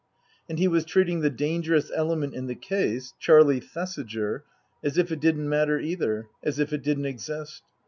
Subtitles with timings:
[0.49, 4.43] And he was treating the dangerous element in the case, Charlie Thesiger,
[4.83, 7.61] as if it didn't matter either; as if it didn't exist.